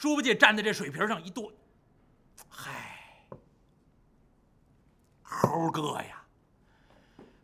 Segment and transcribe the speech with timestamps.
[0.00, 1.52] 猪八戒站在这水瓶上一跺，
[2.48, 3.22] 嗨，
[5.20, 6.24] 猴哥呀，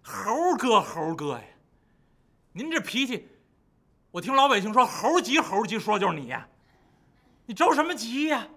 [0.03, 1.45] 猴哥，猴哥呀，
[2.53, 3.29] 您这脾气，
[4.11, 6.49] 我听老百姓说猴急猴急，说就是你呀，
[7.45, 8.49] 你着什么急呀？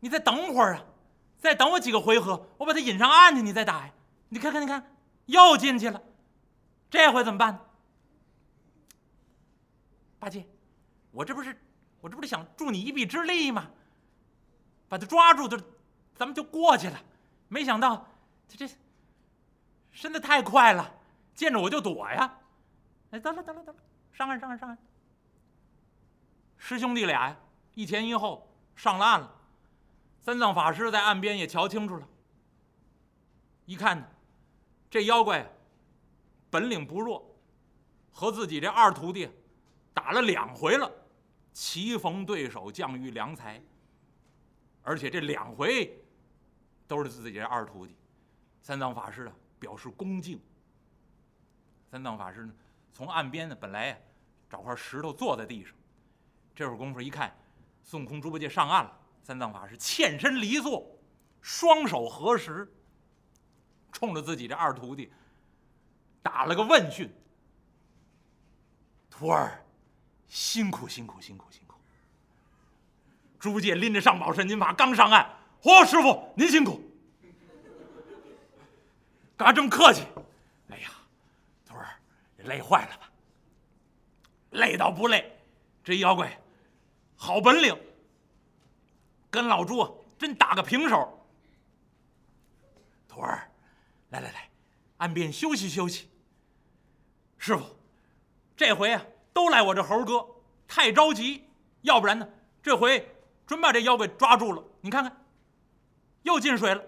[0.00, 0.84] 你再等会儿啊，
[1.38, 3.94] 再等我几个回合，我把他引上岸去，你再打呀。
[4.28, 4.92] 你看看，你看，
[5.26, 6.02] 又进去了，
[6.90, 7.64] 这回怎么办？
[10.18, 10.44] 八戒，
[11.12, 11.56] 我这不是，
[12.00, 13.70] 我这不是想助你一臂之力吗？
[14.88, 15.58] 把他抓住，就
[16.14, 16.98] 咱们就过去了。
[17.48, 17.96] 没想到
[18.48, 18.68] 他这
[19.90, 20.94] 伸的太快了，
[21.34, 22.38] 见着我就躲呀。
[23.10, 23.78] 哎，得了得了得了，
[24.12, 24.78] 上岸上岸上岸。
[26.56, 27.36] 师兄弟俩呀，
[27.74, 29.34] 一前一后上了岸了。
[30.20, 32.06] 三藏法师在岸边也瞧清楚了，
[33.64, 34.06] 一看呢，
[34.90, 35.50] 这妖怪
[36.50, 37.34] 本领不弱，
[38.10, 39.30] 和自己这二徒弟
[39.94, 40.90] 打了两回了，
[41.58, 43.60] 棋逢对手，将遇良才。
[44.80, 46.00] 而且这两回
[46.86, 47.96] 都是自己这二徒弟，
[48.62, 50.40] 三藏法师啊表示恭敬。
[51.90, 52.54] 三藏法师呢，
[52.92, 53.98] 从岸边呢本来呀
[54.48, 55.74] 找块石头坐在地上，
[56.54, 57.36] 这会儿功夫一看，
[57.82, 58.96] 孙悟空、猪八戒上岸了。
[59.24, 60.88] 三藏法师欠身离座，
[61.42, 62.72] 双手合十，
[63.90, 65.12] 冲着自己这二徒弟
[66.22, 67.12] 打了个问讯
[69.10, 69.66] ：“徒儿，
[70.28, 71.74] 辛苦辛苦辛苦辛苦！”
[73.40, 75.28] 猪八戒拎着上宝神金耙刚上岸
[75.62, 76.80] ，“嚯，师傅您辛苦！”
[79.36, 80.02] 干嘛这么客气？
[80.68, 80.90] 哎呀，
[81.64, 81.88] 徒儿
[82.38, 83.10] 累坏了吧？
[84.50, 85.38] 累倒不累，
[85.84, 86.40] 这妖怪
[87.16, 87.76] 好本领。
[89.30, 91.26] 跟老朱真打个平手，
[93.06, 93.48] 徒儿，
[94.08, 94.50] 来来来，
[94.96, 96.08] 岸边休息休息。
[97.36, 97.64] 师傅，
[98.56, 99.04] 这回啊，
[99.38, 100.28] 都赖我这猴哥
[100.66, 101.44] 太着急，
[101.82, 102.28] 要不然呢，
[102.60, 103.08] 这回
[103.46, 104.60] 准把这妖怪抓住了。
[104.80, 105.24] 你看看，
[106.22, 106.82] 又进水了。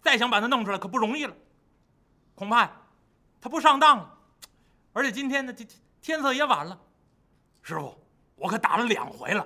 [0.00, 1.36] 再想把他弄出来可不容易了，
[2.36, 2.70] 恐怕
[3.40, 4.16] 他不上当了。
[4.92, 5.68] 而且今天呢，天
[6.00, 6.80] 天色也晚了，
[7.62, 7.98] 师傅，
[8.36, 9.44] 我可打了两回了。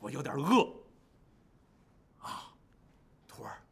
[0.00, 0.70] 我有点饿，
[2.20, 2.52] 啊，
[3.26, 3.62] 徒儿，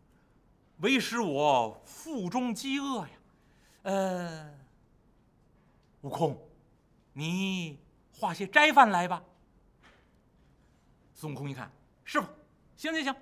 [0.78, 3.10] 为使我腹中饥饿呀。
[3.84, 4.50] 呃，
[6.00, 6.38] 悟空，
[7.12, 7.78] 你
[8.18, 9.22] 化些斋饭来吧。
[11.12, 11.70] 孙悟空一看，
[12.02, 12.26] 师傅，
[12.78, 13.14] 行行行，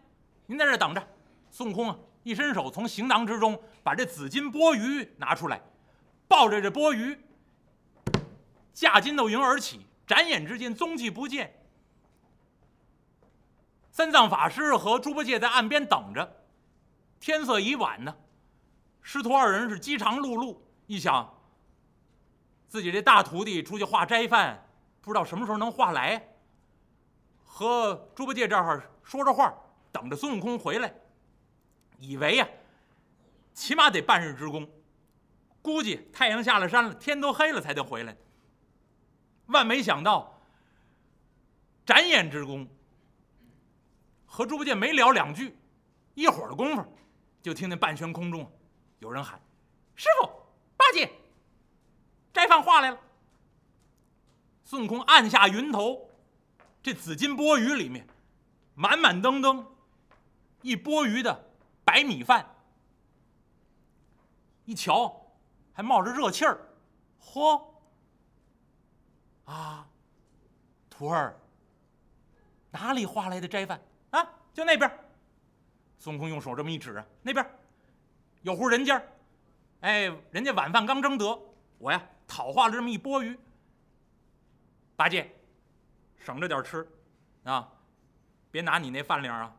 [0.47, 1.05] 您在这等着。
[1.51, 5.61] 孙悟空啊，一伸手从行囊之中把这紫金钵盂拿出来，
[6.29, 7.19] 抱着这钵盂，
[8.73, 11.53] 驾筋斗云而起，眨眼之间踪迹不见。
[13.91, 16.45] 三藏法师和猪八戒在岸边等着，
[17.19, 18.17] 天色已晚呢。
[19.03, 21.35] 师徒二人是饥肠辘辘，一想，
[22.69, 24.67] 自己这大徒弟出去化斋饭，
[25.01, 26.29] 不知道什么时候能化来。
[27.45, 29.53] 和猪八戒这儿说着话，
[29.91, 30.95] 等着孙悟空回来，
[31.99, 32.49] 以为呀，
[33.53, 34.67] 起码得半日之功，
[35.61, 38.17] 估计太阳下了山了，天都黑了才得回来。
[39.47, 40.41] 万没想到，
[41.85, 42.67] 眨眼之功。
[44.25, 45.55] 和猪八戒没聊两句，
[46.15, 46.83] 一会儿的功夫，
[47.43, 48.51] 就听见半悬空中
[49.03, 49.41] 有人喊
[49.97, 50.31] ：“师傅，
[50.77, 51.11] 八戒，
[52.33, 52.99] 斋饭化来了。”
[54.63, 56.09] 孙悟空按下云头，
[56.81, 58.07] 这紫金钵盂里面
[58.77, 59.67] 满满登登
[60.61, 61.51] 一钵盂的
[61.85, 62.55] 白米饭，
[64.67, 65.33] 一瞧
[65.73, 66.61] 还冒着热气儿，
[67.21, 67.61] 嚯！
[69.47, 69.85] 啊，
[70.89, 71.37] 徒儿，
[72.71, 73.83] 哪里化来的斋饭？
[74.11, 74.25] 啊，
[74.55, 74.89] 就那边。
[75.99, 77.45] 孙悟空用手这么一指啊，那边
[78.43, 79.01] 有户人家，
[79.81, 81.41] 哎，人家晚饭刚蒸得，
[81.79, 83.39] 我呀讨化了这么一钵鱼。
[84.97, 85.33] 八戒，
[86.19, 86.87] 省着点吃，
[87.45, 87.73] 啊，
[88.51, 89.57] 别拿你那饭量啊，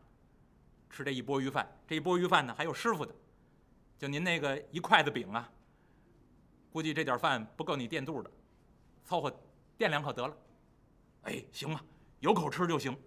[0.89, 1.65] 吃这一钵鱼饭。
[1.87, 3.15] 这一钵鱼饭呢，还有师傅的，
[3.97, 5.49] 就您那个一筷子饼啊，
[6.69, 8.29] 估计这点饭不够你垫肚的，
[9.05, 9.33] 凑合
[9.77, 10.37] 垫两口得了。
[11.23, 11.81] 哎，行啊，
[12.19, 12.97] 有口吃就行。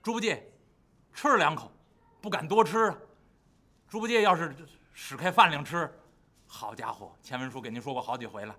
[0.00, 0.48] 猪八戒
[1.12, 1.72] 吃了两口，
[2.20, 2.98] 不敢多吃啊。
[3.88, 4.54] 猪八戒要是
[4.92, 5.88] 使开饭量吃，
[6.46, 8.56] 好家伙，前文书给您说过好几回了。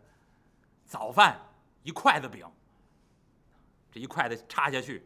[0.85, 1.37] 早饭
[1.83, 2.49] 一筷子饼，
[3.91, 5.05] 这一筷子插下去，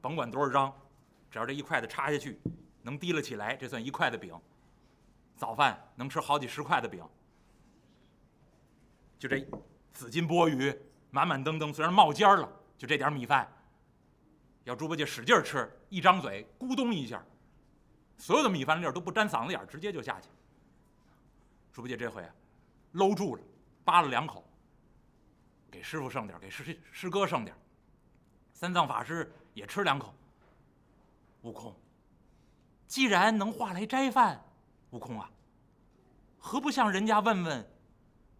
[0.00, 0.72] 甭管多少张，
[1.28, 2.40] 只要这一筷子插下去
[2.82, 4.38] 能提了起来，这算一筷子饼。
[5.36, 7.04] 早饭能吃好几十块的饼。
[9.18, 9.44] 就这
[9.92, 10.76] 紫金钵盂
[11.10, 12.48] 满满登登，虽然冒尖了，
[12.78, 13.50] 就这点米饭。
[14.64, 17.24] 要猪八戒使劲吃，一张嘴咕咚一下，
[18.20, 20.28] 所有的米饭粒儿都不沾嗓子眼儿，直接就下去。
[21.72, 22.30] 猪八戒这回啊，
[22.92, 23.42] 搂住了，
[23.82, 24.44] 扒了两口，
[25.70, 27.56] 给师傅剩点，给师师哥剩点。
[28.52, 30.14] 三藏法师也吃两口。
[31.42, 31.74] 悟空，
[32.86, 34.44] 既然能化来斋饭，
[34.90, 35.30] 悟空啊，
[36.38, 37.66] 何不向人家问问，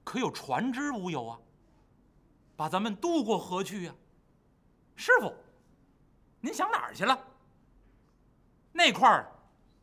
[0.05, 1.41] 可有船只无有啊？
[2.55, 3.95] 把咱们渡过河去呀？
[4.95, 5.35] 师傅，
[6.39, 7.19] 您想哪儿去了？
[8.73, 9.33] 那块儿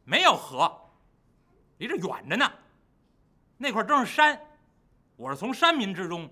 [0.10, 0.90] 没有河，
[1.80, 2.50] 离这远着呢。
[3.58, 4.42] 那块正是山，
[5.18, 6.30] 我是从山民之中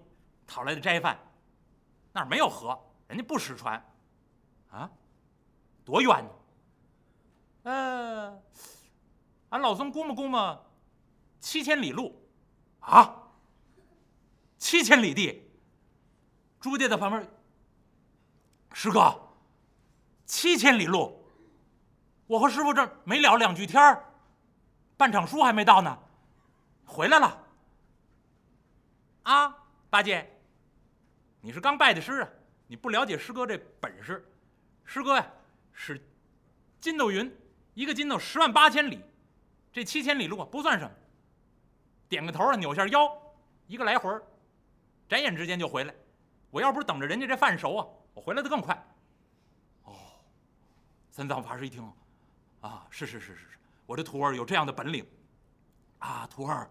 [0.47, 1.19] 讨来的斋饭，
[2.13, 2.79] 那儿没有河，
[3.09, 3.83] 人家不使船。
[4.69, 4.89] 啊，
[5.83, 6.29] 多远呢？
[7.63, 8.43] 呃，
[9.49, 10.65] 俺老孙估摸估摸，
[11.41, 12.17] 七千里路，
[12.79, 13.23] 啊，
[14.57, 15.51] 七千里地。
[16.61, 17.29] 朱家在旁边，
[18.71, 19.19] 师哥，
[20.25, 21.24] 七千里路，
[22.27, 24.03] 我和师傅这没聊两句天儿，
[24.97, 25.97] 半场书还没到呢，
[26.85, 27.43] 回来了。
[29.23, 29.55] 啊，
[29.89, 30.27] 八戒，
[31.41, 32.29] 你是刚拜的师啊，
[32.67, 34.27] 你不了解师哥这本事。
[34.83, 35.27] 师哥呀，
[35.71, 36.03] 是
[36.79, 37.31] 筋斗云，
[37.73, 39.03] 一个筋斗十万八千里，
[39.71, 40.91] 这七千里路啊不算什么。
[42.07, 43.07] 点个头啊，扭下腰，
[43.67, 44.09] 一个来回，
[45.09, 45.93] 眨眼之间就回来。
[46.49, 48.75] 我要不是等着人家这饭熟啊，我回来的更快。
[49.83, 49.93] 哦，
[51.11, 51.91] 三藏法师一听，
[52.65, 55.05] 啊，是是是是是，我这徒儿有这样的本领。
[55.99, 56.67] 啊，徒儿，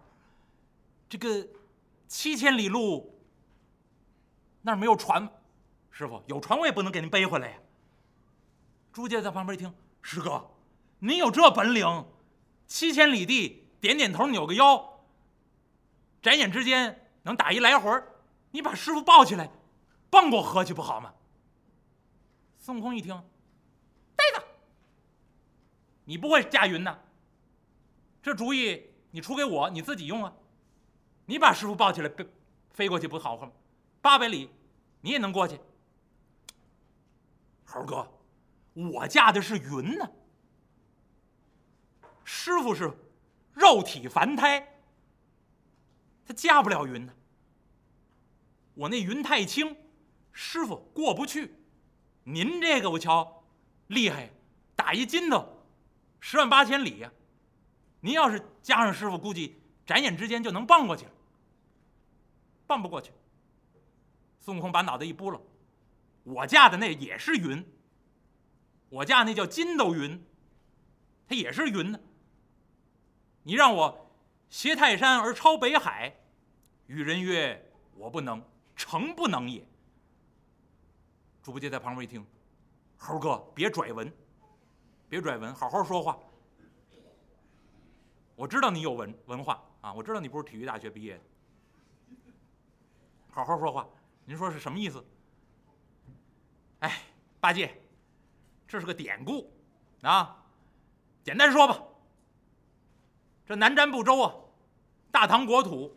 [1.07, 1.47] 这个
[2.07, 3.17] 七千里路
[4.61, 5.27] 那儿没有船，
[5.89, 7.57] 师傅有船我也不能给您背回来呀。
[8.91, 10.45] 朱家在旁边一听，师哥，
[10.99, 12.05] 您有这本领，
[12.67, 14.99] 七千里地点点头，扭个腰，
[16.21, 18.03] 眨眼之间能打一来回
[18.51, 19.49] 你把师傅抱起来，
[20.09, 21.13] 蹦过河去不好吗？
[22.57, 23.21] 孙悟空一听，
[26.05, 26.97] 你不会驾云呐？
[28.23, 30.33] 这主意你出给我，你自己用啊！
[31.25, 32.27] 你把师傅抱起来飞
[32.71, 33.51] 飞过去不好吗？
[34.01, 34.49] 八百里，
[35.01, 35.59] 你也能过去。
[37.65, 38.11] 猴哥。
[38.73, 40.11] 我驾的是云呢，
[42.25, 42.91] 师傅是
[43.53, 44.81] 肉体凡胎，
[46.25, 47.13] 他驾不了云呢。
[48.73, 49.77] 我那云太轻，
[50.33, 51.55] 师傅过不去。
[52.25, 53.45] 您这个我瞧
[53.87, 54.29] 厉害，
[54.75, 55.54] 打一筋斗，
[56.19, 57.11] 十万八千里呀。
[58.01, 61.11] 您要是加上师傅，估计眨眼之间就能蹦过去了。
[62.67, 63.11] 蹦不过去。
[64.39, 65.41] 孙悟空把脑袋一拨了，
[66.23, 67.65] 我驾的那也是云。
[68.89, 70.23] 我驾那叫筋斗云，
[71.27, 71.99] 它也是云呢。
[73.41, 74.11] 你让我
[74.49, 76.15] 携泰山而超北海，
[76.85, 78.43] 与人曰：“我不能，
[78.75, 79.67] 诚不能也。”
[81.41, 82.25] 猪八戒在旁边一听，
[82.97, 84.11] 猴哥别拽文，
[85.09, 86.17] 别拽文，好好说话。
[88.35, 91.23] 我知道你有文文化啊，我知道你不是体育大学毕业的，
[93.29, 93.87] 好好说话。
[94.25, 95.05] 您说是什么意思？
[96.79, 97.03] 哎，
[97.39, 97.81] 八戒。
[98.67, 99.53] 这是个典故，
[100.01, 100.43] 啊，
[101.23, 101.79] 简单说吧。
[103.45, 104.35] 这南瞻部洲啊，
[105.11, 105.95] 大唐国土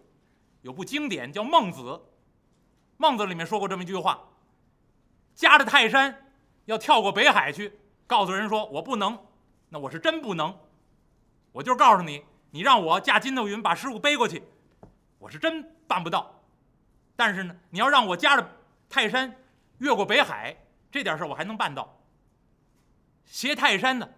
[0.60, 1.80] 有部经典叫《孟子》，
[2.98, 4.28] 《孟子》里面说过这么一句话：
[5.34, 6.30] 夹着泰山
[6.66, 7.72] 要跳过北海去，
[8.08, 9.16] 告诉人说我不能，
[9.68, 10.58] 那我是真不能。
[11.52, 14.42] 我就告诉你，你让我驾筋斗云把师傅背过去，
[15.18, 16.42] 我是真办不到。
[17.14, 18.50] 但是呢，你要让我夹着
[18.88, 19.36] 泰山
[19.78, 20.56] 越过北海，
[20.90, 22.00] 这点事我还能办到。
[23.26, 24.08] 挟泰山呢，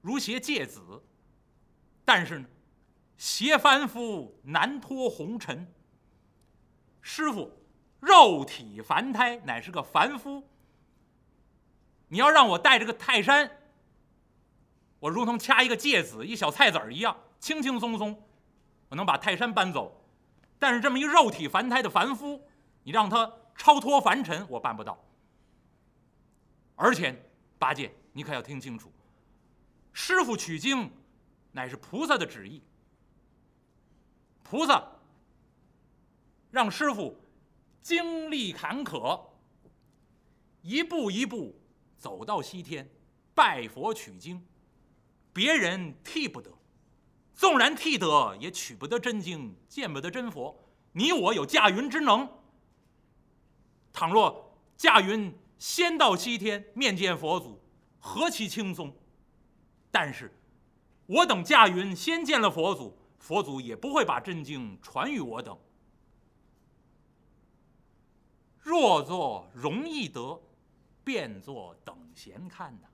[0.00, 0.80] 如携芥子；
[2.04, 2.46] 但是呢，
[3.16, 5.66] 挟凡夫难脱红尘。
[7.00, 7.50] 师傅
[7.98, 10.46] 肉体凡胎，乃是个凡夫。
[12.12, 13.50] 你要让我带着个泰山，
[14.98, 18.22] 我如同掐一个芥子、一小菜籽儿一样，轻轻松松，
[18.90, 20.04] 我能把泰山搬走。
[20.58, 22.46] 但是这么一个肉体凡胎的凡夫，
[22.82, 25.02] 你让他超脱凡尘，我办不到。
[26.76, 27.18] 而且
[27.58, 27.90] 八戒。
[28.12, 28.92] 你可要听清楚，
[29.94, 30.90] 师傅取经，
[31.52, 32.62] 乃是菩萨的旨意。
[34.42, 34.86] 菩萨
[36.50, 37.18] 让师傅
[37.80, 39.18] 经历坎坷，
[40.60, 41.58] 一步一步
[42.02, 42.90] 走到西天，
[43.32, 44.44] 拜佛取经，
[45.32, 46.50] 别人替不得，
[47.32, 50.58] 纵然替得，也取不得真经，见不得真佛。
[50.94, 52.28] 你我有驾云之能，
[53.92, 57.62] 倘若驾云先到西天，面见佛祖。
[58.00, 58.92] 何其轻松！
[59.92, 60.36] 但是，
[61.06, 65.56] 我等驾云先见了佛祖，佛祖也不会把真经传与我等。
[68.58, 70.42] 若作容易得，
[71.04, 72.88] 便作等闲看呐。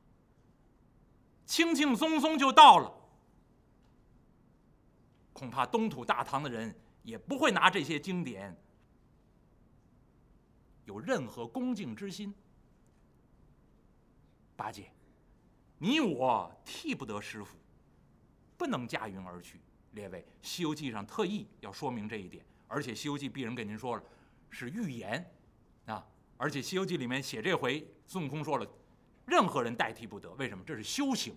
[1.44, 2.92] 轻轻松松就到了，
[5.32, 8.56] 恐怕东土大唐的人也不会拿这些经典
[10.84, 12.34] 有任何恭敬之心。
[14.56, 14.90] 八戒，
[15.78, 17.56] 你我替不得师傅，
[18.56, 19.60] 不能驾云而去。
[19.92, 24.02] 列位，《西游记》上特意要说明这一点，而且《西游记》必人给您说了，
[24.50, 25.32] 是预言
[25.86, 26.06] 啊。
[26.38, 28.66] 而且《西游记》里面写这回孙悟空说了，
[29.26, 30.30] 任何人代替不得。
[30.34, 30.64] 为什么？
[30.64, 31.36] 这是修行。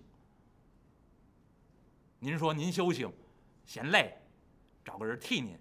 [2.20, 3.12] 您说您修行
[3.66, 4.16] 嫌累，
[4.86, 5.58] 找个人替您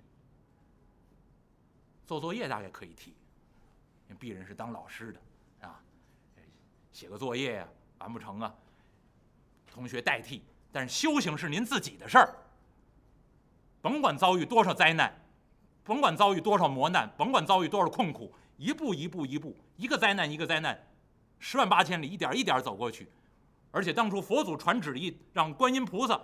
[2.06, 3.14] 做作业，大概可以替。
[4.18, 5.80] 鄙人是当老师的啊，
[6.92, 7.68] 写个作业呀，
[8.00, 8.54] 完不成啊，
[9.72, 10.42] 同学代替。
[10.70, 12.36] 但是修行是您自己的事儿。
[13.80, 15.12] 甭管遭遇多少灾难，
[15.82, 18.30] 甭管遭遇多少磨难，甭管遭遇多少困苦，
[18.60, 20.78] 一步一步一步，一个灾难一个灾难，
[21.38, 23.08] 十万八千里，一点一点走过去。
[23.70, 26.20] 而且当初佛祖传旨意，让观音菩萨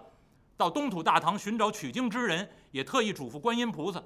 [0.55, 4.02] 到东土大唐寻找取经之人，也特意嘱咐观音菩萨，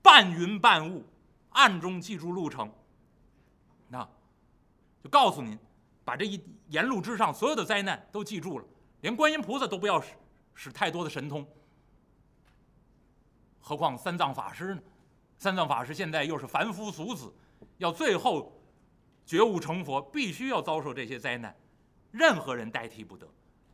[0.00, 1.04] 半云半雾，
[1.50, 2.72] 暗中记住路程。
[3.88, 4.02] 那，
[5.04, 5.58] 就告诉您，
[6.06, 8.64] 把这一沿路之上所有的灾难都记住了，
[9.02, 10.14] 连观音菩萨都不要使
[10.54, 11.46] 使太多的神通。
[13.60, 14.80] 何况三藏法师呢？
[15.36, 17.30] 三藏法师现在又是凡夫俗子，
[17.78, 18.60] 要最后
[19.24, 21.54] 觉悟成佛，必须要遭受这些灾难，
[22.10, 23.28] 任何人代替不得。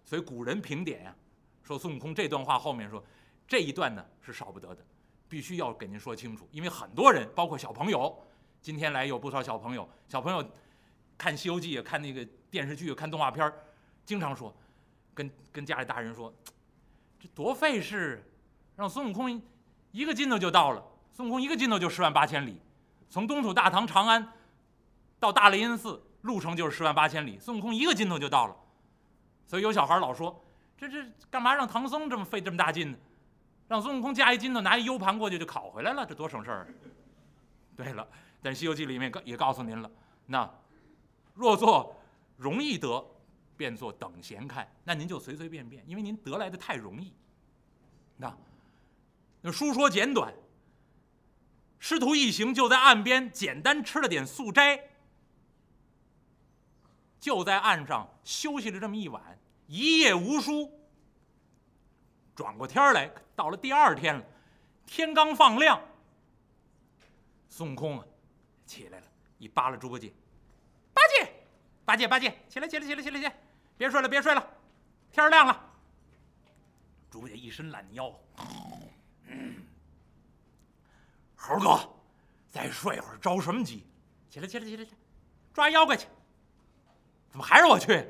[0.05, 1.15] 所以古人评点呀，
[1.63, 3.03] 说孙悟空这段话后面说，
[3.47, 4.85] 这一段呢是少不得的，
[5.29, 6.49] 必须要给您说清楚。
[6.51, 8.17] 因为很多人，包括小朋友，
[8.61, 10.45] 今天来有不少小朋友，小朋友
[11.17, 13.53] 看《西游记》看那个电视剧、看动画片
[14.05, 14.55] 经常说，
[15.15, 16.33] 跟跟家里大人说，
[17.19, 18.23] 这多费事，
[18.77, 19.43] 让孙悟空。
[19.93, 22.61] 一个筋头就到了，孙悟空一个筋头就十万八千里，
[23.09, 24.33] 从东土大唐长安
[25.21, 28.57] 到大雷音寺路程就是十万八千里，孙悟空一个筋头就到了。
[29.47, 30.45] 所以有小孩老说
[30.77, 32.99] ：“这这干嘛让唐僧这么费这么大劲呢？
[33.69, 36.75] 让孙悟空加一筋头，拿一 U 盘过去就拷回来了，这多省事儿。
[37.77, 38.07] ”对了，
[38.43, 39.91] 但《西游记》里面告也告诉您了，
[40.27, 40.49] 那
[41.35, 41.97] 若做
[42.37, 43.05] 容易得，
[43.57, 47.13] 便做等闲看，那您就随随便便，因为您得来的太容易，
[48.17, 48.37] 那。
[49.47, 50.33] 那书说简短，
[51.87, 54.89] 师徒一行就在岸边简单吃了点素斋，
[57.21, 60.73] 就在岸上休息了这么一晚，一夜无书。
[62.35, 64.25] 转过天来，到了第二天了，
[64.87, 65.79] 天刚放亮，
[67.51, 68.07] 孙悟空啊
[68.65, 70.11] 起来了，一扒拉猪八戒
[70.95, 71.35] ：“八戒，
[71.85, 73.37] 八戒，八戒，起来，起来，起来，起来，起来，
[73.77, 74.51] 别睡了，别睡了，
[75.13, 75.71] 天亮了。”
[77.13, 78.11] 猪八戒一伸懒腰。
[81.47, 81.95] 猴哥，
[82.51, 83.87] 再睡会儿，着什么急？
[84.31, 84.99] 起来，起来，起来，起来，
[85.53, 86.09] 抓妖怪去！
[87.29, 88.09] 怎么还是我去？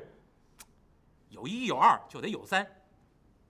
[1.27, 2.65] 有一有二就得有三。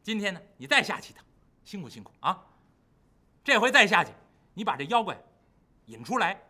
[0.02, 1.24] 今天呢，你再下去一趟，
[1.64, 2.48] 辛苦辛苦啊！
[3.44, 4.12] 这回再下去，
[4.56, 5.22] 你把这妖怪
[5.86, 6.42] 引出来。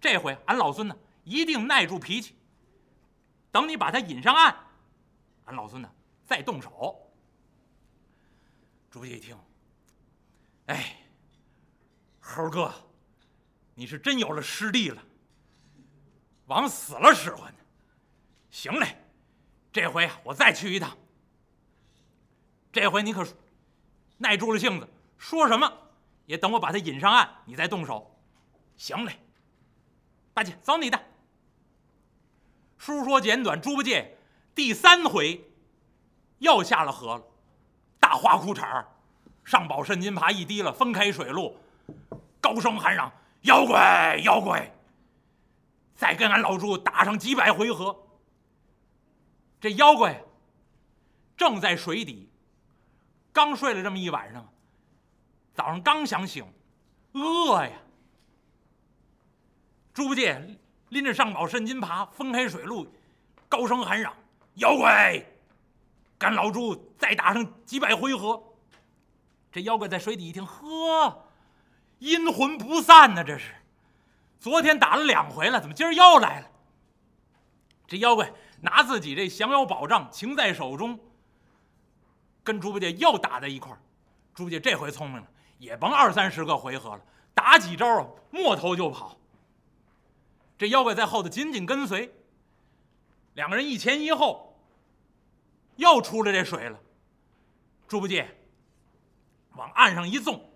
[0.00, 2.34] 这回俺老孙呢，一定耐住脾气，
[3.52, 4.56] 等你把他引上岸，
[5.44, 5.88] 俺老孙呢
[6.24, 7.08] 再动手。
[8.90, 9.38] 猪八戒一听，
[10.66, 11.03] 哎。
[12.26, 12.72] 猴哥，
[13.74, 15.00] 你是真有了师弟了，
[16.46, 17.58] 往死了使唤呢。
[18.50, 18.96] 行嘞，
[19.70, 20.96] 这回啊，我再去一趟。
[22.72, 23.24] 这回你可
[24.16, 24.88] 耐住了性子，
[25.18, 25.70] 说什么
[26.24, 28.18] 也等我把他引上岸，你再动手。
[28.78, 29.20] 行嘞，
[30.32, 31.00] 八戒，走你的。
[32.78, 34.16] 书说简短，猪八戒
[34.54, 35.44] 第三回
[36.38, 37.22] 又下了河了，
[38.00, 38.84] 大花裤衩
[39.44, 41.60] 上宝肾金耙一提了，分开水路。
[42.44, 43.10] 高声喊嚷
[43.48, 44.70] ：“妖怪，妖怪！”
[45.96, 47.96] 再跟俺老猪打上几百回合。
[49.58, 50.22] 这妖怪
[51.38, 52.28] 正在水底，
[53.32, 54.46] 刚睡了这么一晚上，
[55.54, 56.44] 早上刚想醒，
[57.12, 57.70] 饿呀。
[59.94, 60.58] 猪八戒
[60.90, 62.86] 拎着上宝肾金耙，分开水路，
[63.48, 64.14] 高声喊嚷
[64.56, 65.24] ：“妖怪！”
[66.18, 68.42] 跟老猪再打上几百回合。
[69.50, 71.24] 这妖怪在水底一听，呵。
[72.04, 73.54] 阴魂不散呢，这是。
[74.38, 76.50] 昨天打了两回了，怎么今儿又来了？
[77.86, 78.30] 这妖怪
[78.60, 81.00] 拿自己这降妖宝杖擎在手中，
[82.42, 83.78] 跟猪八戒又打在一块儿。
[84.34, 87.00] 猪八戒这回聪明了，也甭二三十个回合了，
[87.32, 89.16] 打几招啊，摸头就跑。
[90.58, 92.14] 这妖怪在后头紧紧跟随，
[93.32, 94.60] 两个人一前一后，
[95.76, 96.78] 又出来这水了。
[97.88, 98.28] 猪八戒
[99.54, 100.50] 往岸上一纵。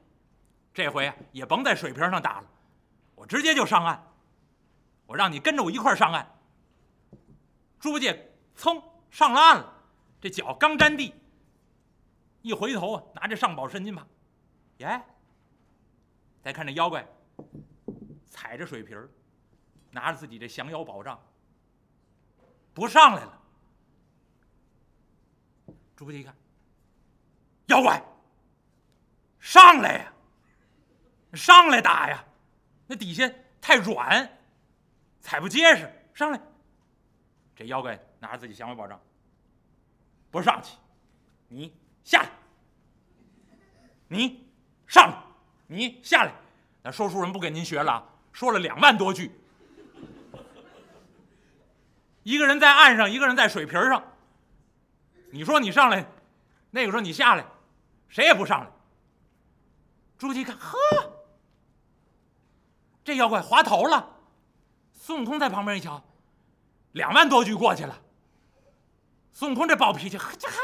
[0.78, 2.46] 这回，也甭在水瓶上打了，
[3.16, 4.00] 我直接就上岸。
[5.06, 6.24] 我让你跟着我一块上岸。
[7.80, 8.80] 猪八戒噌
[9.10, 9.74] 上了岸了，
[10.20, 11.12] 这脚刚沾地，
[12.42, 14.04] 一回头啊，拿着上宝肾金耙，
[14.76, 15.02] 耶！
[16.42, 17.04] 再看这妖怪，
[18.28, 18.96] 踩着水瓶，
[19.90, 21.20] 拿着自己这降妖宝杖，
[22.72, 23.42] 不上来了。
[25.96, 26.32] 猪八戒一看，
[27.66, 28.00] 妖怪，
[29.40, 30.12] 上来呀，
[31.34, 32.24] 上来打呀！
[32.86, 33.30] 那底下
[33.60, 34.38] 太软，
[35.20, 36.40] 踩不结实，上来。
[37.54, 39.00] 这妖怪拿着自己降妖宝杖，
[40.30, 40.76] 不上去，
[41.48, 42.30] 你下来，
[44.08, 44.48] 你
[44.86, 45.16] 上来，
[45.66, 46.32] 你下来。
[46.82, 49.32] 那说书人不跟您学了啊，说了两万多句。
[52.22, 54.02] 一个人在岸上，一个人在水瓶上。
[55.30, 56.06] 你说你上来，
[56.70, 57.44] 那个说你下来，
[58.08, 58.70] 谁也不上来。
[60.16, 60.76] 猪八戒一看，呵，
[63.08, 64.16] 这妖怪滑头了。
[64.92, 66.04] 孙悟空在旁边一瞧，
[66.92, 67.98] 两万多句过去了。
[69.32, 70.54] 孙悟空这暴脾气，这哈，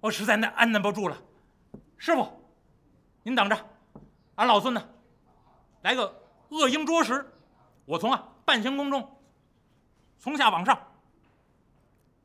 [0.00, 1.22] 我实在耐按捺不住了。
[1.98, 2.26] 师傅，
[3.24, 3.68] 您等着，
[4.36, 4.82] 俺老孙呢，
[5.82, 7.30] 来个恶鹰捉食，
[7.84, 9.20] 我从啊半悬空中，
[10.18, 10.94] 从下往上，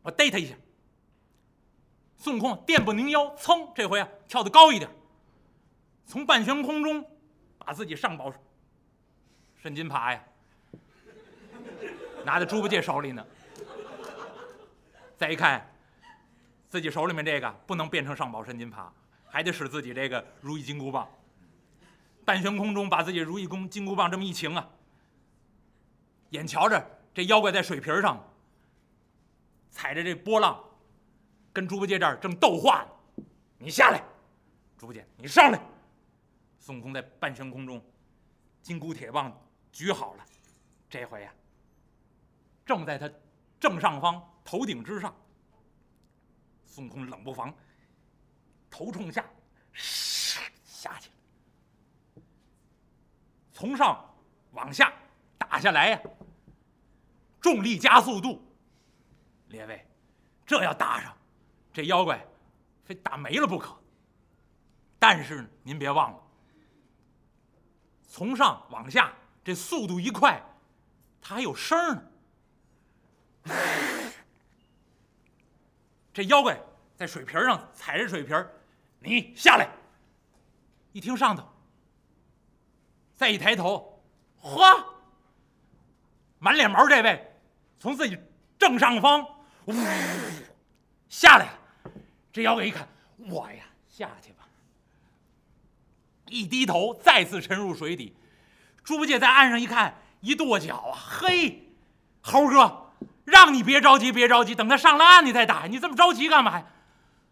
[0.02, 0.56] 我逮他一下。
[2.16, 4.90] 孙悟空电不宁腰，噌，这回啊跳得高一点，
[6.06, 7.06] 从半悬空中
[7.66, 8.32] 把自己上宝
[9.56, 10.24] 申金耙呀
[12.24, 13.26] 拿在猪八戒手里呢。
[15.18, 15.68] 再一看，
[16.70, 18.88] 自己手里面这个不能变成上宝申金耙，
[19.28, 21.10] 还得使自己这个如意金箍棒。
[22.24, 24.70] 半悬空中把自己如意弓金箍棒这么一擎啊，
[26.30, 28.24] 眼瞧着这妖怪在水瓶上
[29.72, 30.62] 踩着这波浪。
[31.54, 33.24] 跟猪八戒这儿正斗话呢，
[33.58, 34.04] 你下来，
[34.78, 35.60] 猪八戒你上来。
[36.66, 37.80] 孙悟空在半悬空中，
[38.64, 39.32] 金箍铁棒
[39.72, 40.26] 举好了，
[40.90, 41.32] 这回呀，
[42.66, 43.08] 正在他
[43.60, 45.16] 正上方头顶之上。
[46.66, 47.54] 孙悟空冷不防，
[48.68, 49.24] 头冲下，
[49.76, 51.12] 下去，
[53.54, 54.04] 从上
[54.54, 54.92] 往下
[55.38, 56.02] 打下来呀，
[57.40, 58.44] 重力加速度，
[59.50, 59.86] 列位，
[60.48, 61.16] 这要打上。
[61.72, 62.26] 这妖怪
[62.86, 63.80] 非打没了不可。
[64.98, 66.25] 但是您别忘了，
[68.16, 69.12] 从上往下
[69.44, 70.42] 这速度一快，
[71.22, 72.02] 它还有声呢。
[76.14, 76.58] 这妖怪
[76.96, 78.48] 在水瓶上踩着水瓶
[79.00, 79.68] 你下来。
[80.94, 81.44] 一听上头，
[83.18, 84.02] 再一抬头，
[84.42, 84.82] 嚯！
[86.40, 87.38] 满脸毛这位
[87.78, 88.18] 从自己
[88.58, 89.22] 正上方
[89.66, 89.74] 呜
[91.10, 91.60] 下来了。
[92.32, 94.34] 这妖怪一看，我呀，下去。
[96.30, 98.16] 一低头，再次沉入水底。
[98.84, 101.70] 猪八戒在岸上一看，一跺脚啊，嘿，
[102.22, 102.92] 猴哥，
[103.24, 105.66] 让你别着急，别着急，等他上了岸你再打。
[105.66, 106.66] 你这么着急干嘛呀？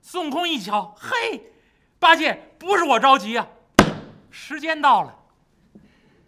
[0.02, 1.42] 孙悟空一瞧，嘿，
[2.00, 3.48] 八戒，不是我着急啊，
[4.30, 5.16] 时间到了，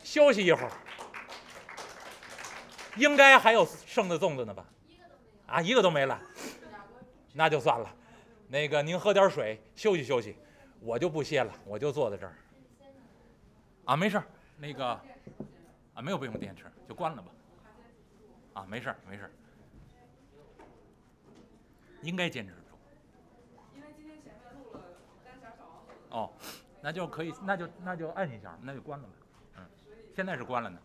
[0.04, 0.72] 休息一会儿。
[2.96, 4.66] 应该还有剩的粽子呢吧？
[5.48, 6.18] 啊，一个都没了，
[7.34, 7.94] 那就算了。
[8.48, 10.38] 那个，您喝点水，休息休息，
[10.80, 12.34] 我就不歇了，我就坐在这儿。
[13.86, 14.26] 啊，没事儿，
[14.58, 14.86] 那个，
[15.94, 17.32] 啊，没有备用电池，就关了吧。
[18.54, 19.32] 啊，没事儿，没事儿，
[22.02, 22.60] 应该坚持住。
[23.76, 24.82] 因为今天前面录了
[25.24, 25.50] 单小
[26.10, 26.24] 王。
[26.24, 26.34] 哦，
[26.82, 29.14] 那就可以，那就那就按一下，那就关了吧。
[29.58, 29.66] 嗯，
[30.16, 30.80] 现在是关了呢。